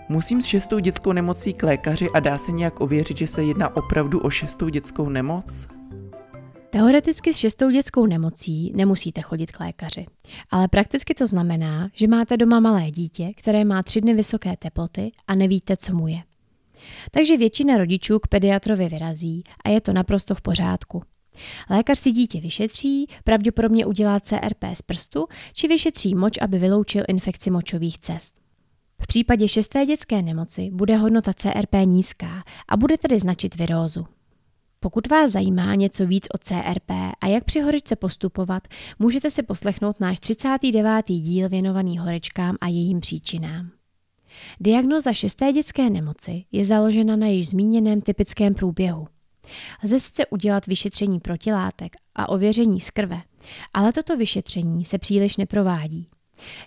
Musím 0.09 0.41
s 0.41 0.45
šestou 0.45 0.79
dětskou 0.79 1.11
nemocí 1.11 1.53
k 1.53 1.63
lékaři 1.63 2.09
a 2.13 2.19
dá 2.19 2.37
se 2.37 2.51
nějak 2.51 2.81
ověřit, 2.81 3.17
že 3.17 3.27
se 3.27 3.43
jedná 3.43 3.75
opravdu 3.75 4.19
o 4.19 4.29
šestou 4.29 4.69
dětskou 4.69 5.09
nemoc? 5.09 5.67
Teoreticky 6.71 7.33
s 7.33 7.37
šestou 7.37 7.69
dětskou 7.69 8.05
nemocí 8.05 8.71
nemusíte 8.75 9.21
chodit 9.21 9.51
k 9.51 9.59
lékaři, 9.59 10.05
ale 10.49 10.67
prakticky 10.67 11.13
to 11.13 11.27
znamená, 11.27 11.89
že 11.93 12.07
máte 12.07 12.37
doma 12.37 12.59
malé 12.59 12.91
dítě, 12.91 13.31
které 13.37 13.65
má 13.65 13.83
tři 13.83 14.01
dny 14.01 14.13
vysoké 14.13 14.57
teploty 14.57 15.11
a 15.27 15.35
nevíte, 15.35 15.77
co 15.77 15.93
mu 15.95 16.07
je. 16.07 16.17
Takže 17.11 17.37
většina 17.37 17.77
rodičů 17.77 18.19
k 18.19 18.27
pediatrovi 18.27 18.89
vyrazí 18.89 19.43
a 19.63 19.69
je 19.69 19.81
to 19.81 19.93
naprosto 19.93 20.35
v 20.35 20.41
pořádku. 20.41 21.03
Lékař 21.69 21.99
si 21.99 22.11
dítě 22.11 22.41
vyšetří, 22.41 23.07
pravděpodobně 23.23 23.85
udělá 23.85 24.19
CRP 24.19 24.63
z 24.73 24.81
prstu 24.81 25.27
či 25.53 25.67
vyšetří 25.67 26.15
moč, 26.15 26.37
aby 26.41 26.59
vyloučil 26.59 27.03
infekci 27.07 27.51
močových 27.51 27.99
cest. 27.99 28.35
V 29.01 29.07
případě 29.07 29.47
šesté 29.47 29.85
dětské 29.85 30.21
nemoci 30.21 30.69
bude 30.73 30.95
hodnota 30.95 31.33
CRP 31.33 31.75
nízká 31.85 32.43
a 32.67 32.77
bude 32.77 32.97
tedy 32.97 33.19
značit 33.19 33.55
virózu. 33.55 34.05
Pokud 34.83 35.07
vás 35.07 35.31
zajímá 35.31 35.75
něco 35.75 36.05
víc 36.05 36.27
o 36.33 36.37
CRP 36.37 36.91
a 37.21 37.27
jak 37.27 37.43
při 37.43 37.59
horečce 37.59 37.95
postupovat, 37.95 38.67
můžete 38.99 39.31
si 39.31 39.43
poslechnout 39.43 39.99
náš 39.99 40.19
39. 40.19 41.05
díl 41.07 41.49
věnovaný 41.49 41.97
horečkám 41.97 42.55
a 42.61 42.67
jejím 42.67 42.99
příčinám. 42.99 43.71
Diagnoza 44.59 45.13
šesté 45.13 45.53
dětské 45.53 45.89
nemoci 45.89 46.45
je 46.51 46.65
založena 46.65 47.15
na 47.15 47.27
již 47.27 47.49
zmíněném 47.49 48.01
typickém 48.01 48.53
průběhu. 48.53 49.07
Lze 49.83 49.99
sice 49.99 50.25
udělat 50.25 50.67
vyšetření 50.67 51.19
protilátek 51.19 51.95
a 52.15 52.29
ověření 52.29 52.79
z 52.79 52.89
krve, 52.89 53.21
ale 53.73 53.93
toto 53.93 54.17
vyšetření 54.17 54.85
se 54.85 54.97
příliš 54.97 55.37
neprovádí. 55.37 56.07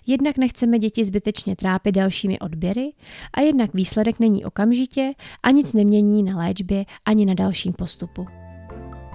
Jednak 0.07 0.37
nechceme 0.37 0.79
děti 0.79 1.05
zbytečně 1.05 1.55
trápit 1.55 1.91
dalšími 1.91 2.39
odběry 2.39 2.91
a 3.33 3.41
jednak 3.41 3.73
výsledek 3.73 4.19
není 4.19 4.45
okamžitě 4.45 5.13
a 5.43 5.51
nic 5.51 5.73
nemění 5.73 6.23
na 6.23 6.37
léčbě 6.37 6.85
ani 7.05 7.25
na 7.25 7.33
dalším 7.33 7.73
postupu. 7.73 8.27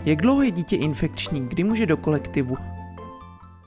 Jak 0.05 0.21
dlouho 0.21 0.43
je 0.43 0.50
dítě 0.50 0.76
infekční, 0.76 1.49
kdy 1.49 1.64
může 1.64 1.87
do 1.87 1.97
kolektivu? 1.97 2.57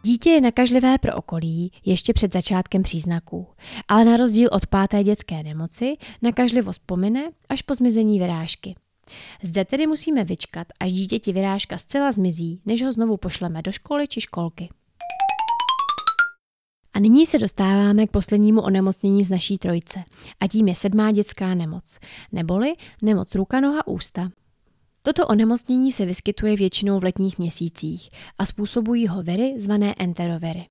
Dítě 0.05 0.29
je 0.29 0.41
nakažlivé 0.41 0.97
pro 0.97 1.15
okolí 1.15 1.71
ještě 1.85 2.13
před 2.13 2.33
začátkem 2.33 2.83
příznaků, 2.83 3.47
ale 3.87 4.05
na 4.05 4.17
rozdíl 4.17 4.49
od 4.51 4.67
páté 4.67 5.03
dětské 5.03 5.43
nemoci 5.43 5.97
nakažlivost 6.21 6.81
pomine 6.85 7.31
až 7.49 7.61
po 7.61 7.75
zmizení 7.75 8.19
vyrážky. 8.19 8.75
Zde 9.43 9.65
tedy 9.65 9.87
musíme 9.87 10.23
vyčkat, 10.23 10.67
až 10.79 10.91
dítěti 10.91 11.33
vyrážka 11.33 11.77
zcela 11.77 12.11
zmizí, 12.11 12.61
než 12.65 12.83
ho 12.83 12.91
znovu 12.91 13.17
pošleme 13.17 13.61
do 13.61 13.71
školy 13.71 14.07
či 14.07 14.21
školky. 14.21 14.69
A 16.93 16.99
nyní 16.99 17.25
se 17.25 17.39
dostáváme 17.39 18.07
k 18.07 18.11
poslednímu 18.11 18.61
onemocnění 18.61 19.23
z 19.23 19.29
naší 19.29 19.57
trojce 19.57 20.03
a 20.39 20.47
tím 20.47 20.67
je 20.67 20.75
sedmá 20.75 21.11
dětská 21.11 21.55
nemoc, 21.55 21.99
neboli 22.31 22.73
nemoc 23.01 23.35
ruka, 23.35 23.59
noha, 23.59 23.87
ústa. 23.87 24.31
Toto 25.01 25.27
onemocnění 25.27 25.91
se 25.91 26.05
vyskytuje 26.05 26.55
většinou 26.55 26.99
v 26.99 27.03
letních 27.03 27.37
měsících 27.37 28.09
a 28.39 28.45
způsobují 28.45 29.07
ho 29.07 29.23
viry 29.23 29.55
zvané 29.57 29.95
enteroviry. 29.97 30.67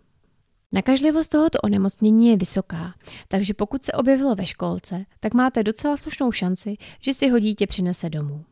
Nakažlivost 0.72 1.30
tohoto 1.30 1.58
onemocnění 1.64 2.28
je 2.28 2.36
vysoká, 2.36 2.94
takže 3.28 3.54
pokud 3.54 3.84
se 3.84 3.92
objevilo 3.92 4.34
ve 4.34 4.46
školce, 4.46 5.04
tak 5.20 5.34
máte 5.34 5.62
docela 5.62 5.96
slušnou 5.96 6.32
šanci, 6.32 6.76
že 7.00 7.14
si 7.14 7.28
ho 7.28 7.38
dítě 7.38 7.66
přinese 7.66 8.10
domů. 8.10 8.44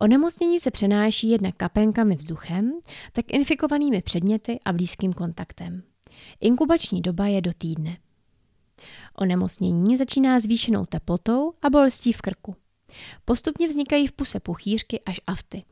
Onemocnění 0.00 0.60
se 0.60 0.70
přenáší 0.70 1.30
jednak 1.30 1.54
kapenkami 1.56 2.16
vzduchem, 2.16 2.72
tak 3.12 3.24
infikovanými 3.28 4.02
předměty 4.02 4.58
a 4.64 4.72
blízkým 4.72 5.12
kontaktem. 5.12 5.82
Inkubační 6.40 7.02
doba 7.02 7.26
je 7.26 7.40
do 7.40 7.52
týdne. 7.58 7.98
Onemocnění 9.14 9.96
začíná 9.96 10.40
zvýšenou 10.40 10.86
teplotou 10.86 11.52
a 11.62 11.70
bolestí 11.70 12.12
v 12.12 12.20
krku. 12.20 12.56
Postupně 13.24 13.68
vznikají 13.68 14.06
v 14.06 14.12
puse 14.12 14.40
puchýřky 14.40 15.00
až 15.00 15.20
afty. 15.26 15.64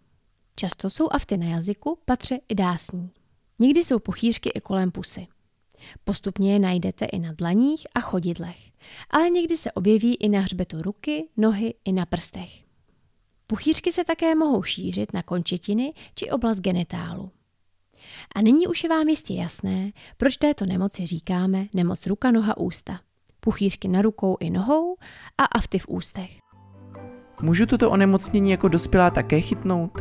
Často 0.56 0.90
jsou 0.90 1.08
afty 1.10 1.36
na 1.36 1.46
jazyku, 1.46 1.98
patře 2.04 2.38
i 2.48 2.54
dásní. 2.54 3.10
Někdy 3.58 3.84
jsou 3.84 3.98
puchýřky 3.98 4.48
i 4.48 4.60
kolem 4.60 4.90
pusy. 4.90 5.26
Postupně 6.04 6.52
je 6.52 6.58
najdete 6.58 7.04
i 7.04 7.18
na 7.18 7.32
dlaních 7.32 7.86
a 7.94 8.00
chodidlech, 8.00 8.70
ale 9.10 9.30
někdy 9.30 9.56
se 9.56 9.72
objeví 9.72 10.14
i 10.14 10.28
na 10.28 10.40
hřbetu 10.40 10.82
ruky, 10.82 11.28
nohy 11.36 11.74
i 11.84 11.92
na 11.92 12.06
prstech. 12.06 12.64
Puchýřky 13.46 13.92
se 13.92 14.04
také 14.04 14.34
mohou 14.34 14.62
šířit 14.62 15.12
na 15.12 15.22
končetiny 15.22 15.92
či 16.14 16.30
oblast 16.30 16.60
genitálu. 16.60 17.30
A 18.34 18.42
nyní 18.42 18.66
už 18.66 18.82
je 18.82 18.90
vám 18.90 19.08
jistě 19.08 19.34
jasné, 19.34 19.92
proč 20.16 20.36
této 20.36 20.66
nemoci 20.66 21.06
říkáme 21.06 21.66
nemoc 21.74 22.06
ruka, 22.06 22.30
noha, 22.30 22.56
ústa. 22.56 23.00
Puchýřky 23.40 23.88
na 23.88 24.02
rukou 24.02 24.36
i 24.40 24.50
nohou 24.50 24.96
a 25.38 25.44
afty 25.44 25.78
v 25.78 25.88
ústech. 25.88 26.30
Můžu 27.42 27.66
toto 27.66 27.90
onemocnění 27.90 28.50
jako 28.50 28.68
dospělá 28.68 29.10
také 29.10 29.40
chytnout? 29.40 29.92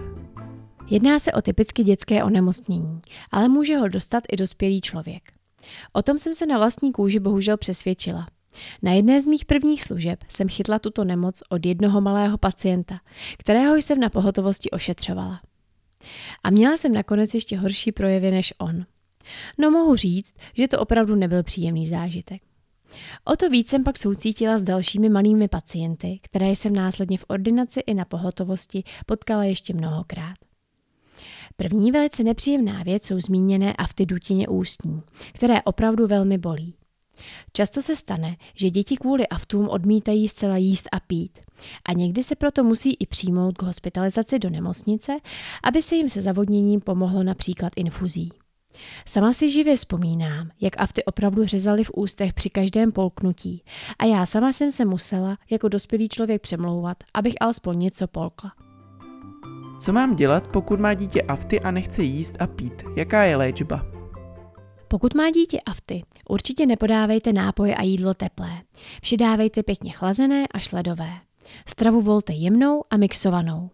Jedná 0.90 1.20
se 1.20 1.32
o 1.32 1.42
typicky 1.42 1.84
dětské 1.84 2.24
onemocnění, 2.24 3.02
ale 3.32 3.50
může 3.50 3.78
ho 3.78 3.88
dostat 3.88 4.24
i 4.32 4.36
dospělý 4.36 4.82
člověk. 4.82 5.32
O 5.94 6.02
tom 6.02 6.20
jsem 6.20 6.34
se 6.34 6.46
na 6.46 6.58
vlastní 6.58 6.92
kůži 6.92 7.20
bohužel 7.20 7.58
přesvědčila. 7.58 8.28
Na 8.82 8.92
jedné 8.92 9.22
z 9.22 9.26
mých 9.26 9.46
prvních 9.46 9.84
služeb 9.84 10.20
jsem 10.30 10.50
chytla 10.50 10.80
tuto 10.80 11.04
nemoc 11.04 11.44
od 11.50 11.66
jednoho 11.66 12.02
malého 12.02 12.38
pacienta, 12.38 13.00
kterého 13.38 13.76
jsem 13.76 14.00
na 14.00 14.10
pohotovosti 14.10 14.70
ošetřovala. 14.70 15.42
A 16.44 16.50
měla 16.50 16.78
jsem 16.78 16.94
nakonec 16.94 17.34
ještě 17.34 17.58
horší 17.58 17.92
projevy 17.92 18.32
než 18.32 18.54
on. 18.58 18.86
No 19.58 19.72
mohu 19.72 19.96
říct, 19.96 20.36
že 20.54 20.68
to 20.68 20.80
opravdu 20.80 21.16
nebyl 21.16 21.44
příjemný 21.44 21.88
zážitek. 21.88 22.42
O 23.26 23.36
to 23.36 23.50
víc 23.50 23.70
jsem 23.70 23.84
pak 23.84 23.98
soucítila 23.98 24.60
s 24.60 24.64
dalšími 24.64 25.10
malými 25.10 25.48
pacienty, 25.48 26.20
které 26.22 26.50
jsem 26.50 26.76
následně 26.76 27.18
v 27.18 27.26
ordinaci 27.28 27.80
i 27.80 27.94
na 27.94 28.06
pohotovosti 28.06 28.84
potkala 29.06 29.44
ještě 29.44 29.74
mnohokrát. 29.74 30.36
První 31.56 31.92
velice 31.92 32.24
nepříjemná 32.24 32.84
věc 32.84 33.06
jsou 33.06 33.20
zmíněné 33.20 33.74
afty 33.74 34.06
dutině 34.06 34.48
ústní, 34.48 35.02
které 35.34 35.62
opravdu 35.62 36.08
velmi 36.08 36.38
bolí. 36.38 36.76
Často 37.54 37.82
se 37.82 37.96
stane, 37.96 38.38
že 38.56 38.70
děti 38.70 38.98
kvůli 38.98 39.28
aftům 39.28 39.70
odmítají 39.70 40.28
zcela 40.28 40.58
jíst 40.58 40.90
a 40.92 41.00
pít 41.00 41.40
a 41.86 41.94
někdy 41.94 42.24
se 42.24 42.36
proto 42.36 42.64
musí 42.64 42.94
i 43.00 43.06
přijmout 43.06 43.58
k 43.58 43.64
hospitalizaci 43.64 44.40
do 44.40 44.50
nemocnice, 44.50 45.18
aby 45.64 45.82
se 45.82 45.96
jim 45.96 46.10
se 46.10 46.22
zavodněním 46.22 46.82
pomohlo 46.82 47.24
například 47.24 47.74
infuzí. 47.76 48.32
Sama 49.06 49.34
si 49.34 49.52
živě 49.52 49.76
vzpomínám, 49.76 50.50
jak 50.62 50.74
afty 50.78 51.06
opravdu 51.06 51.46
řezaly 51.46 51.84
v 51.84 51.92
ústech 51.96 52.34
při 52.34 52.50
každém 52.50 52.92
polknutí 52.92 53.64
a 54.00 54.06
já 54.06 54.26
sama 54.26 54.54
jsem 54.54 54.72
se 54.72 54.86
musela 54.86 55.38
jako 55.50 55.68
dospělý 55.68 56.10
člověk 56.10 56.42
přemlouvat, 56.42 56.98
abych 57.14 57.34
alespoň 57.42 57.80
něco 57.80 58.08
polkla. 58.08 58.52
Co 59.82 59.94
mám 59.94 60.16
dělat, 60.16 60.48
pokud 60.48 60.80
má 60.80 60.94
dítě 60.94 61.22
afty 61.22 61.60
a 61.60 61.72
nechce 61.72 62.04
jíst 62.04 62.36
a 62.40 62.48
pít? 62.48 62.84
Jaká 62.96 63.24
je 63.24 63.36
léčba? 63.36 63.93
Pokud 64.94 65.14
má 65.14 65.30
dítě 65.30 65.60
afty, 65.66 66.04
určitě 66.30 66.66
nepodávejte 66.66 67.34
nápoje 67.34 67.76
a 67.76 67.84
jídlo 67.84 68.14
teplé. 68.14 68.62
Vše 69.02 69.18
dávejte 69.18 69.64
pěkně 69.64 69.92
chlazené 69.92 70.48
a 70.48 70.60
šledové. 70.60 71.14
Stravu 71.68 72.02
volte 72.02 72.34
jemnou 72.34 72.84
a 72.90 72.98
mixovanou. 72.98 73.70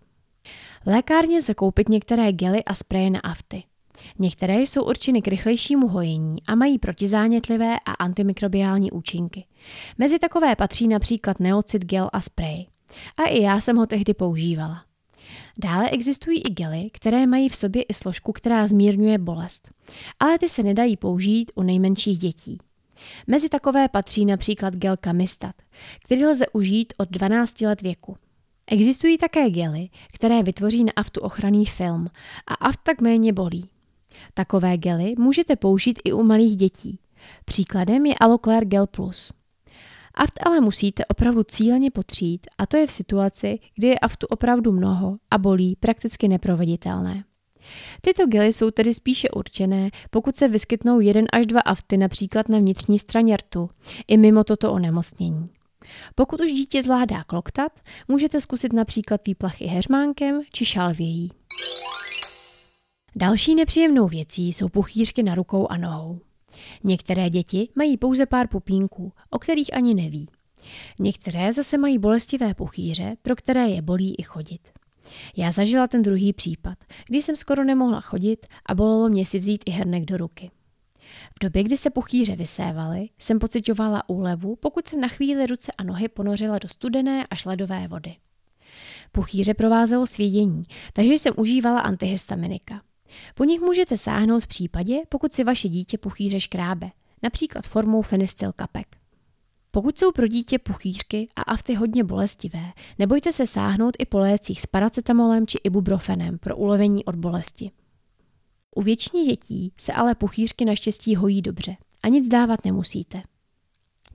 Lékárně 0.86 1.42
se 1.42 1.54
koupit 1.54 1.90
některé 1.90 2.32
gely 2.32 2.64
a 2.64 2.76
spreje 2.76 3.10
na 3.10 3.20
afty. 3.20 3.64
Některé 4.20 4.62
jsou 4.62 4.84
určeny 4.84 5.22
k 5.22 5.28
rychlejšímu 5.28 5.88
hojení 5.88 6.38
a 6.48 6.56
mají 6.56 6.80
protizánětlivé 6.80 7.76
a 7.86 7.92
antimikrobiální 7.92 8.92
účinky. 8.92 9.46
Mezi 9.98 10.20
takové 10.20 10.56
patří 10.56 10.88
například 10.88 11.40
neocit 11.40 11.86
gel 11.86 12.10
a 12.14 12.22
spray. 12.22 12.66
A 13.18 13.24
i 13.24 13.42
já 13.42 13.62
jsem 13.62 13.78
ho 13.78 13.86
tehdy 13.86 14.14
používala. 14.14 14.89
Dále 15.62 15.90
existují 15.90 16.42
i 16.42 16.54
gely, 16.54 16.90
které 16.94 17.28
mají 17.28 17.50
v 17.50 17.56
sobě 17.56 17.84
i 17.84 17.94
složku, 17.94 18.32
která 18.32 18.68
zmírňuje 18.68 19.18
bolest. 19.18 19.70
Ale 20.20 20.40
ty 20.40 20.50
se 20.50 20.64
nedají 20.64 20.98
použít 20.98 21.52
u 21.56 21.64
nejmenších 21.64 22.18
dětí. 22.18 22.58
Mezi 23.28 23.50
takové 23.50 23.88
patří 23.88 24.26
například 24.26 24.76
gel 24.76 24.98
Kamistat, 24.98 25.56
který 26.06 26.26
lze 26.26 26.46
užít 26.54 26.94
od 26.98 27.10
12 27.10 27.62
let 27.62 27.82
věku. 27.82 28.18
Existují 28.68 29.18
také 29.18 29.50
gely, 29.50 29.90
které 30.14 30.44
vytvoří 30.44 30.84
na 30.84 30.92
aftu 30.96 31.22
ochranný 31.22 31.66
film 31.66 32.08
a 32.48 32.54
aft 32.54 32.80
tak 32.84 33.02
méně 33.02 33.34
bolí. 33.34 33.70
Takové 34.34 34.78
gely 34.78 35.16
můžete 35.18 35.56
použít 35.56 36.00
i 36.04 36.14
u 36.14 36.24
malých 36.24 36.56
dětí. 36.56 37.00
Příkladem 37.46 38.06
je 38.06 38.14
Aloclair 38.22 38.66
Gel 38.66 38.88
Plus. 38.88 39.32
Aft 40.20 40.40
ale 40.46 40.62
musíte 40.62 41.06
opravdu 41.06 41.44
cíleně 41.44 41.92
potřít 41.92 42.48
a 42.58 42.66
to 42.66 42.78
je 42.78 42.88
v 42.88 42.92
situaci, 42.92 43.60
kdy 43.76 43.88
je 43.88 44.00
aftu 44.00 44.28
opravdu 44.28 44.72
mnoho 44.72 45.18
a 45.32 45.38
bolí 45.38 45.76
prakticky 45.80 46.28
neproveditelné. 46.28 47.24
Tyto 48.02 48.28
gely 48.28 48.54
jsou 48.54 48.72
tedy 48.72 48.94
spíše 48.94 49.30
určené, 49.30 49.90
pokud 50.10 50.36
se 50.36 50.48
vyskytnou 50.48 51.00
jeden 51.00 51.26
až 51.34 51.46
dva 51.46 51.62
afty 51.62 51.98
například 51.98 52.50
na 52.50 52.58
vnitřní 52.58 53.00
straně 53.00 53.38
rtu, 53.38 53.70
i 54.08 54.18
mimo 54.18 54.44
toto 54.44 54.74
onemocnění. 54.74 55.50
Pokud 56.16 56.42
už 56.42 56.52
dítě 56.52 56.84
zvládá 56.84 57.24
kloktat, 57.24 57.72
můžete 58.08 58.42
zkusit 58.42 58.74
například 58.74 59.22
výplachy 59.28 59.66
heřmánkem 59.66 60.42
či 60.54 60.66
šalvějí. 60.66 61.32
Další 63.16 63.56
nepříjemnou 63.56 64.08
věcí 64.08 64.54
jsou 64.54 64.70
puchýřky 64.70 65.24
na 65.24 65.36
rukou 65.36 65.68
a 65.68 65.78
nohou. 65.78 66.20
Některé 66.84 67.30
děti 67.30 67.70
mají 67.76 67.98
pouze 67.98 68.26
pár 68.26 68.48
pupínků, 68.48 69.14
o 69.30 69.40
kterých 69.40 69.74
ani 69.74 69.94
neví. 69.94 70.30
Některé 71.00 71.54
zase 71.54 71.78
mají 71.78 71.98
bolestivé 71.98 72.54
puchýře, 72.54 73.16
pro 73.22 73.36
které 73.36 73.70
je 73.70 73.82
bolí 73.82 74.16
i 74.16 74.24
chodit. 74.24 74.70
Já 75.38 75.52
zažila 75.52 75.88
ten 75.88 76.02
druhý 76.02 76.34
případ, 76.34 76.78
kdy 77.10 77.22
jsem 77.22 77.36
skoro 77.36 77.64
nemohla 77.64 78.02
chodit 78.02 78.48
a 78.66 78.76
bolelo 78.76 79.10
mě 79.10 79.26
si 79.26 79.40
vzít 79.40 79.64
i 79.66 79.72
hrnek 79.72 80.06
do 80.06 80.18
ruky. 80.18 80.52
V 81.36 81.40
době, 81.44 81.64
kdy 81.64 81.78
se 81.78 81.90
puchýře 81.90 82.36
vysévaly, 82.36 83.10
jsem 83.20 83.40
pocitovala 83.40 84.10
úlevu, 84.10 84.56
pokud 84.56 84.88
jsem 84.88 85.02
na 85.02 85.08
chvíli 85.08 85.48
ruce 85.48 85.72
a 85.78 85.84
nohy 85.84 86.08
ponořila 86.08 86.60
do 86.60 86.70
studené 86.70 87.28
až 87.30 87.46
ledové 87.46 87.88
vody. 87.88 88.16
Puchýře 89.12 89.54
provázelo 89.54 90.08
svědění, 90.08 90.64
takže 90.94 91.14
jsem 91.14 91.34
užívala 91.38 91.80
antihistaminika. 91.80 92.82
Po 93.36 93.44
nich 93.44 93.62
můžete 93.62 93.98
sáhnout 93.98 94.44
v 94.44 94.48
případě, 94.48 94.98
pokud 95.10 95.34
si 95.34 95.44
vaše 95.44 95.70
dítě 95.70 95.98
puchýře 95.98 96.40
škrábe, 96.40 96.90
například 97.24 97.66
formou 97.66 98.02
fenistyl 98.02 98.52
kapek. 98.52 98.88
Pokud 99.72 100.00
jsou 100.00 100.12
pro 100.12 100.28
dítě 100.28 100.60
puchýřky 100.60 101.28
a 101.36 101.42
afty 101.42 101.74
hodně 101.76 102.04
bolestivé, 102.04 102.74
nebojte 103.00 103.34
se 103.34 103.48
sáhnout 103.48 103.96
i 104.00 104.06
po 104.06 104.20
lécích 104.20 104.62
s 104.62 104.66
paracetamolem 104.66 105.48
či 105.48 105.58
ibuprofenem 105.64 106.38
pro 106.38 106.58
ulevení 106.58 107.06
od 107.06 107.16
bolesti. 107.16 107.72
U 108.76 108.82
většině 108.82 109.24
dětí 109.24 109.74
se 109.78 109.94
ale 109.94 110.16
puchýřky 110.16 110.66
naštěstí 110.66 111.16
hojí 111.16 111.42
dobře 111.42 111.76
a 112.04 112.08
nic 112.08 112.28
dávat 112.28 112.66
nemusíte. 112.66 113.22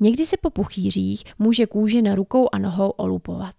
Někdy 0.00 0.26
se 0.26 0.36
po 0.36 0.50
puchýřích 0.50 1.24
může 1.38 1.66
kůže 1.66 2.02
na 2.02 2.14
rukou 2.14 2.48
a 2.52 2.58
nohou 2.58 2.90
olupovat. 2.90 3.54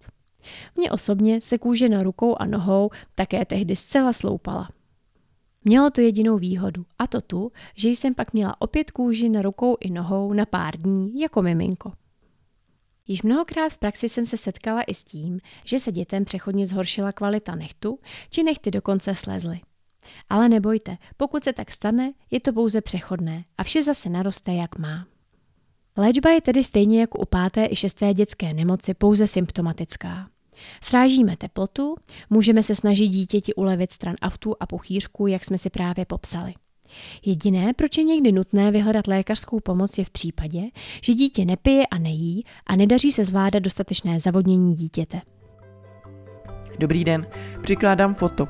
Mně 0.75 0.91
osobně 0.91 1.41
se 1.41 1.57
kůže 1.57 1.89
na 1.89 2.03
rukou 2.03 2.35
a 2.35 2.45
nohou 2.45 2.89
také 3.15 3.45
tehdy 3.45 3.75
zcela 3.75 4.13
sloupala. 4.13 4.69
Mělo 5.67 5.89
to 5.89 6.01
jedinou 6.01 6.37
výhodu, 6.37 6.85
a 6.99 7.07
to 7.07 7.21
tu, 7.21 7.51
že 7.75 7.89
jsem 7.89 8.13
pak 8.13 8.33
měla 8.33 8.61
opět 8.61 8.91
kůži 8.91 9.29
na 9.29 9.41
rukou 9.41 9.77
i 9.79 9.89
nohou 9.89 10.33
na 10.33 10.45
pár 10.45 10.77
dní 10.77 11.19
jako 11.19 11.41
miminko. 11.41 11.91
Již 13.07 13.21
mnohokrát 13.21 13.69
v 13.69 13.77
praxi 13.77 14.09
jsem 14.09 14.25
se 14.25 14.37
setkala 14.37 14.81
i 14.81 14.93
s 14.93 15.03
tím, 15.03 15.39
že 15.65 15.79
se 15.79 15.91
dětem 15.91 16.25
přechodně 16.25 16.67
zhoršila 16.67 17.11
kvalita 17.11 17.55
nechtu, 17.55 17.99
či 18.29 18.43
nechty 18.43 18.71
dokonce 18.71 19.15
slezly. 19.15 19.59
Ale 20.29 20.49
nebojte, 20.49 20.97
pokud 21.17 21.43
se 21.43 21.53
tak 21.53 21.71
stane, 21.71 22.13
je 22.31 22.39
to 22.39 22.53
pouze 22.53 22.81
přechodné 22.81 23.45
a 23.57 23.63
vše 23.63 23.83
zase 23.83 24.09
naroste, 24.09 24.53
jak 24.53 24.77
má. 24.77 25.07
Léčba 25.97 26.29
je 26.29 26.41
tedy 26.41 26.63
stejně 26.63 27.01
jako 27.01 27.19
u 27.19 27.25
páté 27.25 27.67
i 27.69 27.75
šesté 27.75 28.13
dětské 28.13 28.53
nemoci 28.53 28.93
pouze 28.93 29.27
symptomatická. 29.27 30.29
Srážíme 30.81 31.37
teplotu, 31.37 31.95
můžeme 32.29 32.63
se 32.63 32.75
snažit 32.75 33.07
dítěti 33.07 33.53
ulevit 33.53 33.91
stran 33.91 34.15
aftů 34.21 34.55
a 34.59 34.65
puchýřku, 34.65 35.27
jak 35.27 35.45
jsme 35.45 35.57
si 35.57 35.69
právě 35.69 36.05
popsali. 36.05 36.53
Jediné, 37.25 37.73
proč 37.73 37.97
je 37.97 38.03
někdy 38.03 38.31
nutné 38.31 38.71
vyhledat 38.71 39.07
lékařskou 39.07 39.59
pomoc, 39.59 39.97
je 39.97 40.05
v 40.05 40.09
případě, 40.09 40.61
že 41.03 41.13
dítě 41.13 41.45
nepije 41.45 41.87
a 41.87 41.97
nejí 41.97 42.43
a 42.67 42.75
nedaří 42.75 43.11
se 43.11 43.25
zvládat 43.25 43.59
dostatečné 43.59 44.19
zavodnění 44.19 44.75
dítěte. 44.75 45.21
Dobrý 46.79 47.03
den, 47.03 47.27
přikládám 47.61 48.13
foto. 48.13 48.47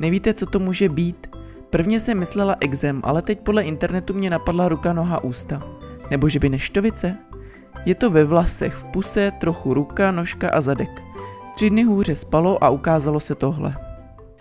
Nevíte, 0.00 0.34
co 0.34 0.46
to 0.46 0.58
může 0.58 0.88
být? 0.88 1.26
Prvně 1.70 2.00
jsem 2.00 2.18
myslela 2.18 2.56
exem, 2.60 3.00
ale 3.04 3.22
teď 3.22 3.40
podle 3.40 3.62
internetu 3.62 4.14
mě 4.14 4.30
napadla 4.30 4.68
ruka, 4.68 4.92
noha, 4.92 5.24
ústa. 5.24 5.62
Nebo 6.10 6.28
že 6.28 6.38
by 6.38 6.48
neštovice? 6.48 7.16
Je 7.86 7.94
to 7.94 8.10
ve 8.10 8.24
vlasech, 8.24 8.74
v 8.74 8.84
puse, 8.84 9.30
trochu 9.40 9.74
ruka, 9.74 10.12
nožka 10.12 10.48
a 10.48 10.60
zadek. 10.60 11.13
Tři 11.54 11.70
dny 11.70 11.84
hůře 11.84 12.16
spalo 12.16 12.64
a 12.64 12.70
ukázalo 12.70 13.20
se 13.20 13.34
tohle. 13.34 13.76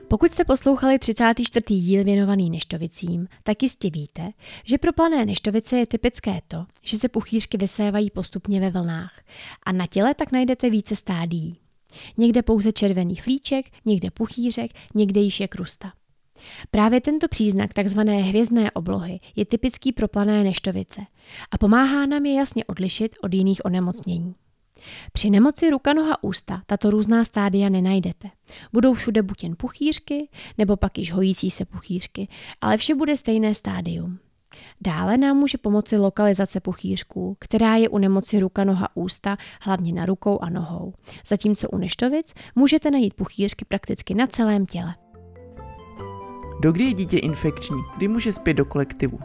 Pokud 0.08 0.32
jste 0.32 0.46
poslouchali 0.46 1.00
34. 1.00 1.76
díl 1.76 2.04
věnovaný 2.04 2.50
neštovicím, 2.50 3.28
tak 3.44 3.64
jistě 3.64 3.90
víte, 3.90 4.32
že 4.66 4.78
pro 4.78 4.94
plané 4.94 5.26
neštovice 5.26 5.78
je 5.78 5.86
typické 5.86 6.42
to, 6.48 6.66
že 6.84 6.98
se 6.98 7.10
puchýřky 7.10 7.58
vysévají 7.58 8.12
postupně 8.12 8.62
ve 8.62 8.70
vlnách 8.70 9.22
a 9.66 9.72
na 9.72 9.88
těle 9.88 10.14
tak 10.14 10.32
najdete 10.32 10.70
více 10.70 10.96
stádií. 10.96 11.58
Někde 12.18 12.42
pouze 12.42 12.72
červený 12.72 13.16
flíček, 13.16 13.66
někde 13.86 14.12
puchýřek, 14.12 14.72
někde 14.96 15.22
již 15.22 15.40
je 15.40 15.48
krusta. 15.48 15.94
Právě 16.72 17.02
tento 17.02 17.28
příznak 17.28 17.74
tzv. 17.74 18.00
hvězdné 18.00 18.72
oblohy 18.72 19.20
je 19.36 19.46
typický 19.46 19.92
pro 19.92 20.08
plané 20.08 20.44
neštovice 20.44 21.02
a 21.52 21.58
pomáhá 21.58 22.06
nám 22.06 22.26
je 22.26 22.34
jasně 22.34 22.66
odlišit 22.66 23.16
od 23.22 23.34
jiných 23.34 23.66
onemocnění. 23.66 24.36
Při 25.14 25.30
nemoci 25.30 25.70
ruka, 25.70 25.94
noha, 25.94 26.24
ústa 26.24 26.62
tato 26.66 26.90
různá 26.90 27.26
stádia 27.26 27.70
nenajdete. 27.70 28.30
Budou 28.74 28.94
všude 28.94 29.22
buď 29.22 29.44
jen 29.44 29.56
puchýřky, 29.58 30.30
nebo 30.58 30.78
pak 30.78 30.98
již 30.98 31.14
hojící 31.14 31.52
se 31.52 31.66
puchýřky, 31.66 32.28
ale 32.62 32.78
vše 32.78 32.96
bude 32.96 33.18
stejné 33.18 33.56
stádium. 33.56 34.20
Dále 34.82 35.18
nám 35.18 35.38
může 35.38 35.58
pomoci 35.58 35.98
lokalizace 35.98 36.60
puchýřků, 36.60 37.38
která 37.40 37.76
je 37.76 37.90
u 37.90 37.98
nemoci 37.98 38.40
ruka, 38.40 38.64
noha, 38.64 38.88
ústa, 38.96 39.38
hlavně 39.62 39.94
na 39.94 40.06
rukou 40.06 40.40
a 40.42 40.50
nohou. 40.50 40.94
Zatímco 41.28 41.70
u 41.70 41.78
neštovic 41.78 42.34
můžete 42.56 42.92
najít 42.92 43.14
puchýřky 43.14 43.66
prakticky 43.66 44.14
na 44.14 44.28
celém 44.28 44.66
těle. 44.66 44.96
Dokdy 46.62 46.84
je 46.84 46.94
dítě 46.94 47.18
infekční? 47.18 47.78
Kdy 47.98 48.08
může 48.08 48.34
zpět 48.34 48.54
do 48.54 48.66
kolektivu? 48.66 49.20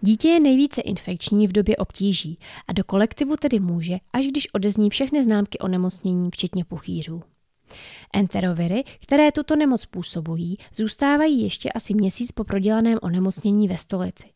Dítě 0.00 0.28
je 0.28 0.40
nejvíce 0.40 0.80
infekční 0.80 1.46
v 1.46 1.52
době 1.52 1.76
obtíží 1.76 2.38
a 2.68 2.72
do 2.72 2.84
kolektivu 2.84 3.36
tedy 3.36 3.60
může, 3.60 3.96
až 4.12 4.26
když 4.26 4.54
odezní 4.54 4.90
všechny 4.90 5.24
známky 5.24 5.58
onemocnění, 5.58 6.30
včetně 6.30 6.64
puchýřů. 6.64 7.22
Enteroviry, 8.14 8.84
které 9.00 9.32
tuto 9.32 9.56
nemoc 9.56 9.80
způsobují, 9.80 10.58
zůstávají 10.74 11.42
ještě 11.42 11.70
asi 11.70 11.94
měsíc 11.94 12.32
po 12.32 12.44
prodělaném 12.44 12.98
onemocnění 13.02 13.68
ve 13.68 13.76
stolici. 13.76 14.26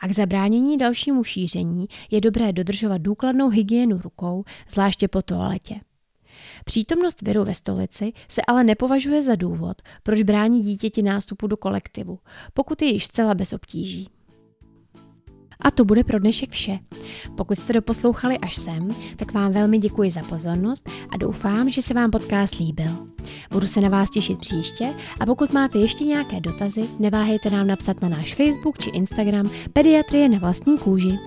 A 0.00 0.08
k 0.08 0.12
zabránění 0.12 0.78
dalšímu 0.78 1.24
šíření 1.24 1.86
je 2.10 2.20
dobré 2.20 2.52
dodržovat 2.52 2.98
důkladnou 2.98 3.48
hygienu 3.48 3.98
rukou, 3.98 4.44
zvláště 4.70 5.08
po 5.08 5.22
toaletě. 5.22 5.74
Přítomnost 6.64 7.22
viru 7.22 7.44
ve 7.44 7.54
stolici 7.54 8.12
se 8.28 8.42
ale 8.46 8.64
nepovažuje 8.64 9.22
za 9.22 9.34
důvod, 9.34 9.82
proč 10.02 10.22
brání 10.22 10.62
dítěti 10.62 11.02
nástupu 11.02 11.46
do 11.46 11.56
kolektivu, 11.56 12.18
pokud 12.54 12.82
je 12.82 12.88
již 12.88 13.04
zcela 13.04 13.34
bez 13.34 13.52
obtíží. 13.52 14.08
A 15.62 15.70
to 15.70 15.84
bude 15.84 16.04
pro 16.04 16.18
dnešek 16.18 16.50
vše. 16.50 16.78
Pokud 17.36 17.58
jste 17.58 17.72
doposlouchali 17.72 18.38
až 18.38 18.56
sem, 18.56 18.88
tak 19.16 19.32
vám 19.32 19.52
velmi 19.52 19.78
děkuji 19.78 20.10
za 20.10 20.22
pozornost 20.22 20.90
a 21.14 21.16
doufám, 21.16 21.70
že 21.70 21.82
se 21.82 21.94
vám 21.94 22.10
podcast 22.10 22.58
líbil. 22.58 22.90
Budu 23.50 23.66
se 23.66 23.80
na 23.80 23.88
vás 23.88 24.10
těšit 24.10 24.38
příště 24.38 24.94
a 25.20 25.26
pokud 25.26 25.52
máte 25.52 25.78
ještě 25.78 26.04
nějaké 26.04 26.40
dotazy, 26.40 26.88
neváhejte 26.98 27.50
nám 27.50 27.66
napsat 27.66 28.02
na 28.02 28.08
náš 28.08 28.34
Facebook 28.34 28.78
či 28.78 28.90
Instagram 28.90 29.50
Pediatrie 29.72 30.28
na 30.28 30.38
vlastní 30.38 30.78
kůži. 30.78 31.18